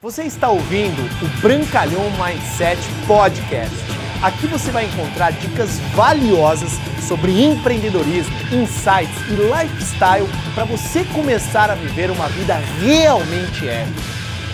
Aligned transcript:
Você 0.00 0.22
está 0.22 0.48
ouvindo 0.48 1.02
o 1.20 1.40
Brancalhão 1.42 2.04
Mindset 2.12 2.80
Podcast. 3.04 3.74
Aqui 4.22 4.46
você 4.46 4.70
vai 4.70 4.84
encontrar 4.84 5.32
dicas 5.32 5.80
valiosas 5.92 6.70
sobre 7.00 7.42
empreendedorismo, 7.42 8.32
insights 8.52 9.18
e 9.28 9.34
lifestyle 9.34 10.28
para 10.54 10.64
você 10.66 11.04
começar 11.06 11.68
a 11.68 11.74
viver 11.74 12.12
uma 12.12 12.28
vida 12.28 12.54
realmente 12.80 13.68
épica. 13.68 14.00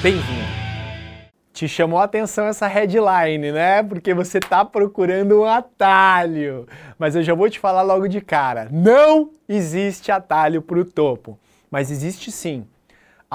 Bem-vindo! 0.02 0.48
Te 1.52 1.68
chamou 1.68 1.98
a 1.98 2.04
atenção 2.04 2.46
essa 2.46 2.66
headline, 2.66 3.52
né? 3.52 3.82
Porque 3.82 4.14
você 4.14 4.38
está 4.38 4.64
procurando 4.64 5.42
um 5.42 5.44
atalho. 5.44 6.66
Mas 6.98 7.14
eu 7.14 7.22
já 7.22 7.34
vou 7.34 7.50
te 7.50 7.58
falar 7.58 7.82
logo 7.82 8.08
de 8.08 8.22
cara: 8.22 8.66
não 8.72 9.28
existe 9.46 10.10
atalho 10.10 10.62
para 10.62 10.78
o 10.78 10.86
topo. 10.86 11.38
Mas 11.70 11.90
existe 11.90 12.32
sim 12.32 12.64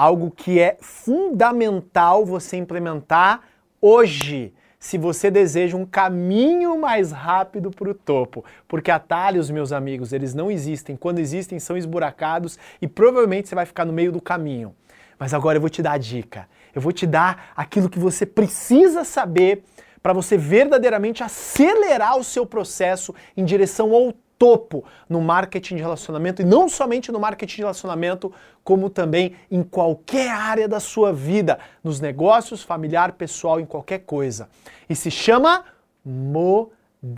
algo 0.00 0.30
que 0.30 0.58
é 0.58 0.78
fundamental 0.80 2.24
você 2.24 2.56
implementar 2.56 3.42
hoje, 3.82 4.54
se 4.78 4.96
você 4.96 5.30
deseja 5.30 5.76
um 5.76 5.84
caminho 5.84 6.80
mais 6.80 7.12
rápido 7.12 7.70
para 7.70 7.90
o 7.90 7.92
topo. 7.92 8.42
Porque 8.66 8.90
atalhos, 8.90 9.50
meus 9.50 9.72
amigos, 9.72 10.14
eles 10.14 10.32
não 10.32 10.50
existem. 10.50 10.96
Quando 10.96 11.18
existem, 11.18 11.60
são 11.60 11.76
esburacados 11.76 12.58
e 12.80 12.88
provavelmente 12.88 13.50
você 13.50 13.54
vai 13.54 13.66
ficar 13.66 13.84
no 13.84 13.92
meio 13.92 14.10
do 14.10 14.22
caminho. 14.22 14.74
Mas 15.18 15.34
agora 15.34 15.58
eu 15.58 15.60
vou 15.60 15.68
te 15.68 15.82
dar 15.82 15.92
a 15.92 15.98
dica. 15.98 16.48
Eu 16.74 16.80
vou 16.80 16.92
te 16.92 17.06
dar 17.06 17.52
aquilo 17.54 17.90
que 17.90 17.98
você 17.98 18.24
precisa 18.24 19.04
saber 19.04 19.64
para 20.02 20.14
você 20.14 20.34
verdadeiramente 20.34 21.22
acelerar 21.22 22.16
o 22.16 22.24
seu 22.24 22.46
processo 22.46 23.14
em 23.36 23.44
direção 23.44 23.92
ao 23.92 24.14
topo 24.40 24.82
no 25.06 25.20
marketing 25.20 25.76
de 25.76 25.82
relacionamento 25.82 26.40
e 26.40 26.46
não 26.46 26.66
somente 26.66 27.12
no 27.12 27.20
marketing 27.20 27.56
de 27.56 27.60
relacionamento, 27.60 28.32
como 28.64 28.88
também 28.88 29.34
em 29.50 29.62
qualquer 29.62 30.30
área 30.30 30.66
da 30.66 30.80
sua 30.80 31.12
vida, 31.12 31.58
nos 31.84 32.00
negócios, 32.00 32.62
familiar, 32.62 33.12
pessoal, 33.12 33.60
em 33.60 33.66
qualquer 33.66 33.98
coisa. 33.98 34.48
E 34.88 34.96
se 34.96 35.10
chama 35.10 35.66
modelagem. 36.02 37.12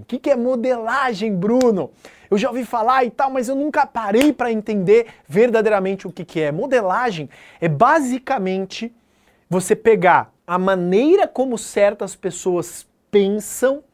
O 0.00 0.04
que 0.06 0.30
é 0.30 0.34
modelagem, 0.36 1.36
Bruno? 1.36 1.90
Eu 2.30 2.38
já 2.38 2.48
ouvi 2.48 2.64
falar 2.64 3.04
e 3.04 3.10
tal, 3.10 3.30
mas 3.30 3.50
eu 3.50 3.54
nunca 3.54 3.84
parei 3.84 4.32
para 4.32 4.50
entender 4.50 5.08
verdadeiramente 5.28 6.06
o 6.06 6.10
que 6.10 6.40
é. 6.40 6.50
Modelagem 6.50 7.28
é 7.60 7.68
basicamente 7.68 8.90
você 9.46 9.76
pegar 9.76 10.32
a 10.46 10.58
maneira 10.58 11.28
como 11.28 11.58
certas 11.58 12.16
pessoas 12.16 12.86
pensam 13.10 13.84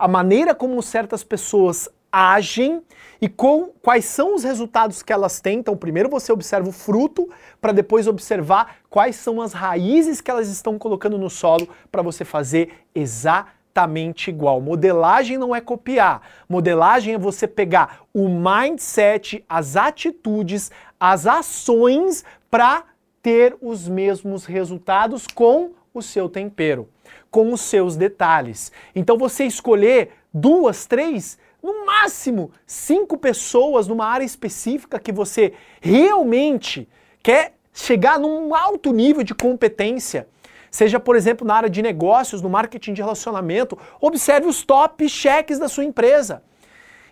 a 0.00 0.08
maneira 0.08 0.54
como 0.54 0.82
certas 0.82 1.22
pessoas 1.22 1.86
agem 2.10 2.82
e 3.20 3.28
com 3.28 3.66
quais 3.82 4.06
são 4.06 4.34
os 4.34 4.42
resultados 4.42 5.02
que 5.02 5.12
elas 5.12 5.42
têm. 5.42 5.58
Então, 5.58 5.76
primeiro 5.76 6.08
você 6.08 6.32
observa 6.32 6.70
o 6.70 6.72
fruto 6.72 7.28
para 7.60 7.70
depois 7.70 8.06
observar 8.06 8.78
quais 8.88 9.16
são 9.16 9.42
as 9.42 9.52
raízes 9.52 10.22
que 10.22 10.30
elas 10.30 10.48
estão 10.48 10.78
colocando 10.78 11.18
no 11.18 11.28
solo 11.28 11.68
para 11.92 12.00
você 12.00 12.24
fazer 12.24 12.86
exatamente 12.94 14.30
igual. 14.30 14.58
Modelagem 14.58 15.36
não 15.36 15.54
é 15.54 15.60
copiar. 15.60 16.22
Modelagem 16.48 17.12
é 17.12 17.18
você 17.18 17.46
pegar 17.46 18.00
o 18.14 18.26
mindset, 18.26 19.44
as 19.46 19.76
atitudes, 19.76 20.70
as 20.98 21.26
ações 21.26 22.24
para 22.50 22.84
ter 23.22 23.54
os 23.60 23.86
mesmos 23.86 24.46
resultados 24.46 25.26
com 25.26 25.72
o 25.92 26.00
seu 26.00 26.26
tempero 26.26 26.88
com 27.30 27.52
os 27.52 27.60
seus 27.60 27.96
detalhes. 27.96 28.72
Então 28.94 29.16
você 29.16 29.44
escolher 29.44 30.10
duas, 30.32 30.86
três, 30.86 31.38
no 31.62 31.84
máximo 31.84 32.50
cinco 32.66 33.18
pessoas 33.18 33.86
numa 33.86 34.06
área 34.06 34.24
específica 34.24 34.98
que 34.98 35.12
você 35.12 35.52
realmente 35.80 36.88
quer 37.22 37.54
chegar 37.72 38.18
num 38.18 38.54
alto 38.54 38.92
nível 38.92 39.22
de 39.22 39.34
competência. 39.34 40.28
Seja, 40.70 41.00
por 41.00 41.16
exemplo, 41.16 41.46
na 41.46 41.54
área 41.54 41.70
de 41.70 41.82
negócios, 41.82 42.40
no 42.40 42.48
marketing 42.48 42.92
de 42.92 43.02
relacionamento, 43.02 43.76
observe 44.00 44.46
os 44.46 44.62
top 44.62 45.08
cheques 45.08 45.58
da 45.58 45.68
sua 45.68 45.84
empresa. 45.84 46.42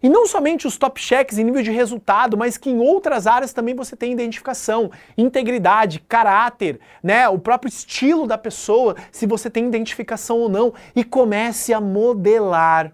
E 0.02 0.08
não 0.08 0.26
somente 0.26 0.66
os 0.66 0.76
top 0.76 1.00
checks 1.00 1.38
em 1.38 1.44
nível 1.44 1.62
de 1.62 1.70
resultado, 1.70 2.36
mas 2.36 2.56
que 2.56 2.70
em 2.70 2.78
outras 2.78 3.26
áreas 3.26 3.52
também 3.52 3.74
você 3.74 3.96
tem 3.96 4.12
identificação, 4.12 4.90
integridade, 5.16 6.00
caráter, 6.08 6.80
né, 7.02 7.28
o 7.28 7.38
próprio 7.38 7.68
estilo 7.68 8.26
da 8.26 8.38
pessoa, 8.38 8.96
se 9.10 9.26
você 9.26 9.50
tem 9.50 9.66
identificação 9.66 10.38
ou 10.38 10.48
não, 10.48 10.72
e 10.94 11.04
comece 11.04 11.72
a 11.72 11.80
modelar. 11.80 12.92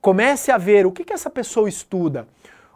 Comece 0.00 0.50
a 0.50 0.58
ver 0.58 0.86
o 0.86 0.92
que, 0.92 1.04
que 1.04 1.12
essa 1.12 1.30
pessoa 1.30 1.68
estuda. 1.68 2.28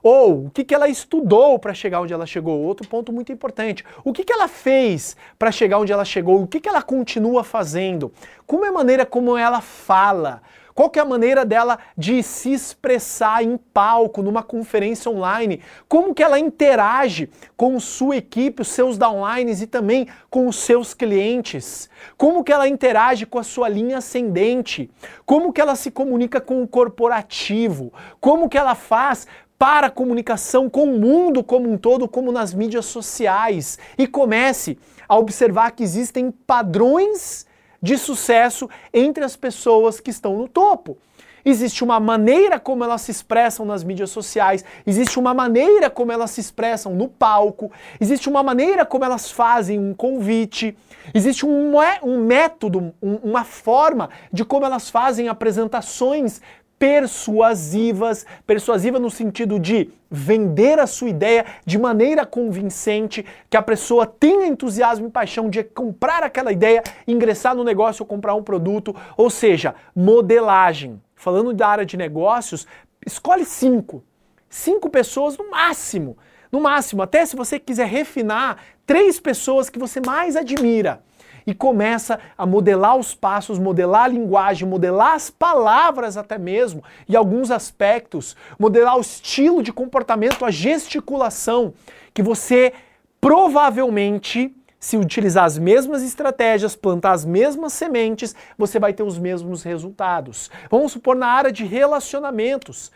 Ou 0.03 0.47
o 0.47 0.51
que, 0.51 0.65
que 0.65 0.75
ela 0.75 0.89
estudou 0.89 1.59
para 1.59 1.75
chegar 1.75 2.01
onde 2.01 2.15
ela 2.15 2.25
chegou? 2.25 2.61
Outro 2.61 2.89
ponto 2.89 3.13
muito 3.13 3.33
importante. 3.33 3.85
O 4.05 4.13
que, 4.13 4.25
que 4.25 4.33
ela 4.33 4.49
fez 4.49 5.17
para 5.39 5.51
chegar 5.51 5.79
onde 5.79 5.93
ela 5.93 6.05
chegou? 6.05 6.43
O 6.43 6.47
que, 6.47 6.61
que 6.61 6.69
ela 6.69 6.83
continua 6.83 7.43
fazendo? 7.43 8.13
Como 8.47 8.65
é 8.65 8.69
a 8.69 8.73
maneira 8.73 9.05
como 9.05 9.37
ela 9.37 9.61
fala? 9.61 10.41
Qual 10.79 10.89
que 10.89 11.01
é 11.01 11.03
a 11.03 11.05
maneira 11.05 11.45
dela 11.45 11.77
de 11.97 12.23
se 12.23 12.53
expressar 12.53 13.43
em 13.43 13.57
palco, 13.57 14.23
numa 14.23 14.45
conferência 14.45 15.11
online? 15.11 15.61
Como 15.89 16.15
que 16.15 16.23
ela 16.23 16.39
interage 16.39 17.29
com 17.57 17.81
sua 17.81 18.19
equipe, 18.19 18.63
os 18.63 18.69
seus 18.69 18.97
downlines 18.97 19.61
e 19.61 19.67
também 19.67 20.07
com 20.31 20.47
os 20.47 20.55
seus 20.55 20.95
clientes? 20.95 21.91
Como 22.17 22.45
que 22.45 22.53
ela 22.53 22.69
interage 22.69 23.27
com 23.27 23.41
a 23.41 23.43
sua 23.43 23.69
linha 23.69 23.99
ascendente? 23.99 24.89
Como 25.27 25.53
que 25.53 25.61
ela 25.61 25.75
se 25.75 25.91
comunica 25.91 26.41
com 26.41 26.63
o 26.63 26.69
corporativo? 26.69 27.93
Como 28.21 28.49
que 28.49 28.57
ela 28.57 28.77
faz 28.77 29.27
para 29.59 29.89
a 29.89 29.91
comunicação 29.91 30.71
com 30.71 30.85
o 30.85 30.97
mundo 30.97 31.43
como 31.43 31.69
um 31.69 31.77
todo, 31.77 32.07
como 32.07 32.31
nas 32.31 32.55
mídias 32.55 32.87
sociais? 32.87 33.81
E 33.99 34.07
comece 34.07 34.79
a 35.09 35.19
observar 35.19 35.73
que 35.73 35.83
existem 35.83 36.31
padrões 36.31 37.48
de 37.83 37.97
sucesso 37.97 38.69
entre 38.93 39.25
as 39.25 39.37
pessoas 39.37 40.01
que 40.01 40.11
estão 40.11 40.37
no 40.37 40.49
topo. 40.49 40.99
Existe 41.45 41.83
uma 41.83 41.99
maneira 41.99 42.59
como 42.59 42.85
elas 42.85 43.03
se 43.03 43.11
expressam 43.11 43.65
nas 43.65 43.83
mídias 43.83 44.11
sociais, 44.11 44.65
existe 44.87 45.19
uma 45.19 45.33
maneira 45.33 45.89
como 45.89 46.13
elas 46.13 46.33
se 46.33 46.41
expressam 46.41 46.95
no 46.95 47.09
palco, 47.09 47.71
existe 48.01 48.29
uma 48.29 48.43
maneira 48.43 48.85
como 48.85 49.05
elas 49.05 49.31
fazem 49.31 49.79
um 49.79 49.95
convite, 49.95 50.77
existe 51.15 51.47
um, 51.47 51.73
um 52.03 52.19
método, 52.19 52.93
um, 53.03 53.15
uma 53.23 53.45
forma 53.45 54.11
de 54.33 54.45
como 54.45 54.67
elas 54.67 54.91
fazem 54.91 55.29
apresentações 55.29 56.43
persuasivas, 56.79 58.25
persuasiva 58.47 58.99
no 58.99 59.11
sentido 59.11 59.59
de 59.59 59.91
vender 60.11 60.79
a 60.79 60.87
sua 60.87 61.09
ideia 61.09 61.45
de 61.67 61.79
maneira 61.79 62.25
convincente, 62.25 63.27
que 63.51 63.57
a 63.57 63.63
pessoa 63.63 64.07
tenha 64.07 64.47
entusiasmo 64.47 65.09
e 65.09 65.11
paixão 65.11 65.51
de 65.51 65.65
comprar 65.65 66.23
aquela 66.23 66.53
ideia, 66.53 66.83
ingressar 67.07 67.55
no 67.55 67.65
negócio 67.65 68.03
ou 68.03 68.07
comprar 68.07 68.35
um 68.35 68.43
produto, 68.43 68.95
ou 69.17 69.29
seja, 69.29 69.75
modelagem. 69.95 71.03
Falando 71.15 71.53
da 71.53 71.67
área 71.67 71.85
de 71.85 71.97
negócios, 71.97 72.67
escolhe 73.05 73.45
cinco. 73.45 74.05
Cinco 74.49 74.89
pessoas 74.89 75.37
no 75.37 75.51
máximo. 75.51 76.17
No 76.51 76.61
máximo, 76.61 77.03
até 77.03 77.27
se 77.27 77.37
você 77.37 77.59
quiser 77.59 77.87
refinar, 77.87 78.57
três 78.87 79.21
pessoas 79.21 79.69
que 79.69 79.79
você 79.79 80.01
mais 80.01 80.37
admira 80.37 81.03
e 81.49 81.55
começa 81.55 82.21
a 82.37 82.45
modelar 82.45 82.99
os 82.99 83.15
passos, 83.15 83.59
modelar 83.59 84.05
a 84.05 84.09
linguagem, 84.09 84.69
modelar 84.69 85.15
as 85.15 85.31
palavras 85.31 86.19
até 86.19 86.37
mesmo 86.37 86.85
e 87.09 87.17
alguns 87.17 87.51
aspectos, 87.51 88.37
modelar 88.59 88.99
o 88.99 89.01
estilo 89.01 89.63
de 89.63 89.73
comportamento, 89.73 90.45
a 90.45 90.51
gesticulação, 90.51 91.73
que 92.13 92.23
você 92.23 92.75
provavelmente 93.19 94.55
se 94.79 94.99
utilizar 94.99 95.47
as 95.47 95.57
mesmas 95.57 96.03
estratégias, 96.03 96.77
plantar 96.77 97.13
as 97.13 97.25
mesmas 97.25 97.73
sementes, 97.73 98.37
você 98.59 98.79
vai 98.79 98.93
ter 98.93 99.03
os 99.03 99.19
mesmos 99.19 99.63
resultados. 99.63 100.51
Vamos 100.71 100.93
supor 100.93 101.17
na 101.17 101.29
área 101.29 101.51
de 101.51 101.65
relacionamentos, 101.65 102.93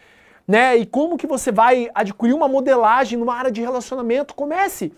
né? 0.47 0.77
E 0.77 0.84
como 0.84 1.17
que 1.17 1.27
você 1.27 1.51
vai 1.51 1.89
adquirir 1.95 2.34
uma 2.34 2.49
modelagem 2.49 3.19
numa 3.19 3.34
área 3.34 3.51
de 3.51 3.63
relacionamento? 3.63 4.34
Comece 4.34 4.93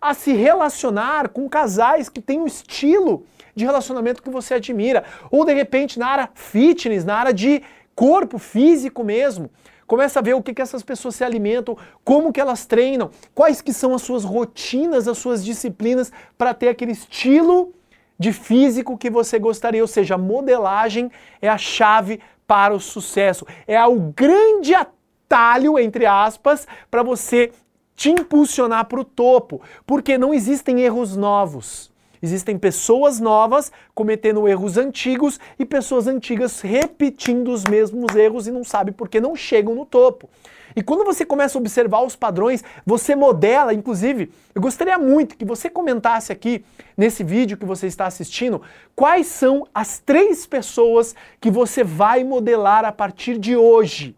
a 0.00 0.14
se 0.14 0.32
relacionar 0.32 1.28
com 1.28 1.48
casais 1.48 2.08
que 2.08 2.20
têm 2.20 2.40
um 2.40 2.46
estilo 2.46 3.24
de 3.54 3.64
relacionamento 3.64 4.22
que 4.22 4.30
você 4.30 4.54
admira. 4.54 5.04
Ou 5.30 5.44
de 5.44 5.52
repente 5.52 5.98
na 5.98 6.08
área 6.08 6.30
fitness, 6.34 7.04
na 7.04 7.16
área 7.16 7.34
de 7.34 7.62
corpo 7.94 8.38
físico 8.38 9.02
mesmo. 9.02 9.50
Começa 9.86 10.18
a 10.18 10.22
ver 10.22 10.34
o 10.34 10.42
que, 10.42 10.52
que 10.52 10.60
essas 10.60 10.82
pessoas 10.82 11.16
se 11.16 11.24
alimentam, 11.24 11.76
como 12.04 12.32
que 12.32 12.40
elas 12.40 12.66
treinam, 12.66 13.10
quais 13.34 13.62
que 13.62 13.72
são 13.72 13.94
as 13.94 14.02
suas 14.02 14.22
rotinas, 14.22 15.08
as 15.08 15.16
suas 15.16 15.42
disciplinas 15.42 16.12
para 16.36 16.52
ter 16.52 16.68
aquele 16.68 16.92
estilo 16.92 17.72
de 18.18 18.32
físico 18.32 18.98
que 18.98 19.08
você 19.08 19.38
gostaria. 19.38 19.80
Ou 19.80 19.88
seja, 19.88 20.14
a 20.14 20.18
modelagem 20.18 21.10
é 21.40 21.48
a 21.48 21.56
chave 21.56 22.20
para 22.46 22.74
o 22.74 22.80
sucesso. 22.80 23.46
É 23.66 23.82
o 23.84 23.98
grande 23.98 24.74
atalho, 24.74 25.78
entre 25.78 26.04
aspas, 26.04 26.68
para 26.90 27.02
você 27.02 27.50
te 27.98 28.10
impulsionar 28.10 28.84
para 28.84 29.00
o 29.00 29.04
topo, 29.04 29.60
porque 29.84 30.16
não 30.16 30.32
existem 30.32 30.82
erros 30.82 31.16
novos. 31.16 31.90
Existem 32.22 32.56
pessoas 32.56 33.18
novas 33.18 33.72
cometendo 33.92 34.46
erros 34.46 34.76
antigos 34.76 35.40
e 35.58 35.64
pessoas 35.64 36.06
antigas 36.06 36.60
repetindo 36.60 37.50
os 37.50 37.64
mesmos 37.64 38.14
erros 38.14 38.46
e 38.46 38.52
não 38.52 38.62
sabe 38.62 38.92
por 38.92 39.08
que 39.08 39.20
não 39.20 39.34
chegam 39.34 39.74
no 39.74 39.84
topo. 39.84 40.30
E 40.76 40.82
quando 40.82 41.04
você 41.04 41.24
começa 41.24 41.58
a 41.58 41.60
observar 41.60 42.04
os 42.04 42.14
padrões, 42.14 42.62
você 42.86 43.16
modela, 43.16 43.74
inclusive, 43.74 44.30
eu 44.54 44.62
gostaria 44.62 44.96
muito 44.96 45.36
que 45.36 45.44
você 45.44 45.68
comentasse 45.68 46.30
aqui 46.30 46.64
nesse 46.96 47.24
vídeo 47.24 47.56
que 47.56 47.66
você 47.66 47.88
está 47.88 48.06
assistindo, 48.06 48.62
quais 48.94 49.26
são 49.26 49.66
as 49.74 49.98
três 49.98 50.46
pessoas 50.46 51.16
que 51.40 51.50
você 51.50 51.82
vai 51.82 52.22
modelar 52.22 52.84
a 52.84 52.92
partir 52.92 53.38
de 53.38 53.56
hoje. 53.56 54.14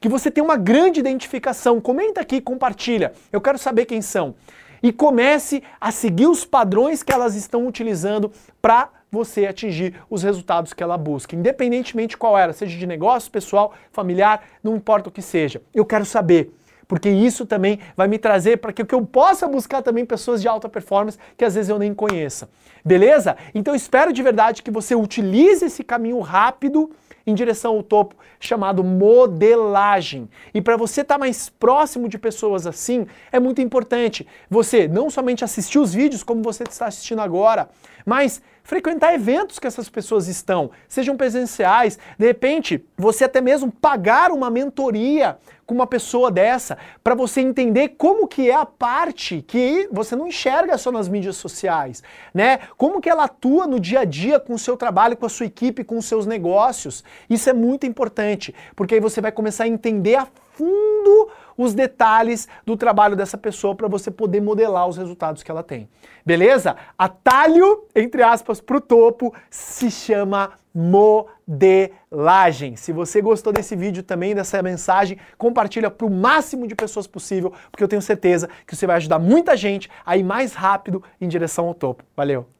Que 0.00 0.08
você 0.08 0.30
tem 0.30 0.42
uma 0.42 0.56
grande 0.56 0.98
identificação. 0.98 1.80
Comenta 1.80 2.22
aqui, 2.22 2.40
compartilha. 2.40 3.12
Eu 3.30 3.40
quero 3.40 3.58
saber 3.58 3.84
quem 3.84 4.00
são. 4.00 4.34
E 4.82 4.92
comece 4.92 5.62
a 5.78 5.92
seguir 5.92 6.26
os 6.26 6.44
padrões 6.44 7.02
que 7.02 7.12
elas 7.12 7.34
estão 7.34 7.66
utilizando 7.66 8.32
para 8.62 8.88
você 9.10 9.46
atingir 9.46 9.94
os 10.08 10.22
resultados 10.22 10.72
que 10.72 10.82
ela 10.82 10.96
busca, 10.96 11.34
independentemente 11.34 12.16
qual 12.16 12.38
era, 12.38 12.52
seja 12.52 12.78
de 12.78 12.86
negócio, 12.86 13.30
pessoal, 13.30 13.74
familiar, 13.92 14.42
não 14.62 14.76
importa 14.76 15.08
o 15.08 15.12
que 15.12 15.20
seja. 15.20 15.60
Eu 15.74 15.84
quero 15.84 16.06
saber, 16.06 16.54
porque 16.86 17.10
isso 17.10 17.44
também 17.44 17.80
vai 17.96 18.08
me 18.08 18.18
trazer 18.18 18.58
para 18.58 18.72
que 18.72 18.94
eu 18.94 19.04
possa 19.04 19.48
buscar 19.48 19.82
também 19.82 20.06
pessoas 20.06 20.40
de 20.40 20.48
alta 20.48 20.68
performance 20.68 21.18
que 21.36 21.44
às 21.44 21.54
vezes 21.54 21.68
eu 21.68 21.78
nem 21.78 21.92
conheça. 21.92 22.48
Beleza? 22.84 23.36
Então 23.54 23.74
espero 23.74 24.12
de 24.12 24.22
verdade 24.22 24.62
que 24.62 24.70
você 24.70 24.94
utilize 24.94 25.64
esse 25.64 25.82
caminho 25.82 26.20
rápido 26.20 26.90
em 27.30 27.34
direção 27.34 27.76
ao 27.76 27.82
topo, 27.82 28.16
chamado 28.38 28.82
modelagem. 28.82 30.28
E 30.52 30.60
para 30.60 30.76
você 30.76 31.02
estar 31.02 31.14
tá 31.14 31.18
mais 31.18 31.48
próximo 31.48 32.08
de 32.08 32.18
pessoas 32.18 32.66
assim, 32.66 33.06
é 33.30 33.38
muito 33.38 33.60
importante 33.60 34.26
você 34.48 34.88
não 34.88 35.08
somente 35.10 35.44
assistir 35.44 35.78
os 35.78 35.94
vídeos 35.94 36.22
como 36.22 36.42
você 36.42 36.64
está 36.64 36.86
assistindo 36.86 37.20
agora, 37.20 37.68
mas 38.04 38.42
frequentar 38.70 39.12
eventos 39.12 39.58
que 39.58 39.66
essas 39.66 39.88
pessoas 39.88 40.28
estão, 40.28 40.70
sejam 40.88 41.16
presenciais, 41.16 41.98
de 42.16 42.24
repente, 42.24 42.86
você 42.96 43.24
até 43.24 43.40
mesmo 43.40 43.68
pagar 43.68 44.30
uma 44.30 44.48
mentoria 44.48 45.38
com 45.66 45.74
uma 45.74 45.88
pessoa 45.88 46.30
dessa, 46.30 46.78
para 47.02 47.16
você 47.16 47.40
entender 47.40 47.96
como 47.98 48.28
que 48.28 48.48
é 48.48 48.54
a 48.54 48.64
parte 48.64 49.42
que 49.42 49.88
você 49.90 50.14
não 50.14 50.28
enxerga 50.28 50.78
só 50.78 50.92
nas 50.92 51.08
mídias 51.08 51.34
sociais, 51.34 52.00
né? 52.32 52.60
Como 52.76 53.00
que 53.00 53.10
ela 53.10 53.24
atua 53.24 53.66
no 53.66 53.80
dia 53.80 54.00
a 54.00 54.04
dia 54.04 54.38
com 54.38 54.54
o 54.54 54.58
seu 54.58 54.76
trabalho, 54.76 55.16
com 55.16 55.26
a 55.26 55.28
sua 55.28 55.46
equipe, 55.46 55.82
com 55.82 55.98
os 55.98 56.04
seus 56.04 56.24
negócios. 56.24 57.02
Isso 57.28 57.50
é 57.50 57.52
muito 57.52 57.86
importante, 57.86 58.54
porque 58.76 58.94
aí 58.94 59.00
você 59.00 59.20
vai 59.20 59.32
começar 59.32 59.64
a 59.64 59.68
entender 59.68 60.14
a 60.14 60.28
fundo 60.52 61.28
os 61.60 61.74
detalhes 61.74 62.48
do 62.64 62.74
trabalho 62.74 63.14
dessa 63.14 63.36
pessoa 63.36 63.74
para 63.74 63.86
você 63.86 64.10
poder 64.10 64.40
modelar 64.40 64.88
os 64.88 64.96
resultados 64.96 65.42
que 65.42 65.50
ela 65.50 65.62
tem. 65.62 65.90
Beleza? 66.24 66.74
Atalho, 66.96 67.84
entre 67.94 68.22
aspas, 68.22 68.62
para 68.62 68.78
o 68.78 68.80
topo 68.80 69.34
se 69.50 69.90
chama 69.90 70.52
modelagem. 70.74 72.76
Se 72.76 72.92
você 72.92 73.20
gostou 73.20 73.52
desse 73.52 73.76
vídeo 73.76 74.02
também, 74.02 74.34
dessa 74.34 74.62
mensagem, 74.62 75.18
compartilha 75.36 75.90
para 75.90 76.06
o 76.06 76.10
máximo 76.10 76.66
de 76.66 76.74
pessoas 76.74 77.06
possível, 77.06 77.52
porque 77.70 77.84
eu 77.84 77.88
tenho 77.88 78.00
certeza 78.00 78.48
que 78.66 78.74
você 78.74 78.86
vai 78.86 78.96
ajudar 78.96 79.18
muita 79.18 79.54
gente 79.54 79.90
a 80.06 80.16
ir 80.16 80.22
mais 80.22 80.54
rápido 80.54 81.02
em 81.20 81.28
direção 81.28 81.66
ao 81.66 81.74
topo. 81.74 82.02
Valeu! 82.16 82.59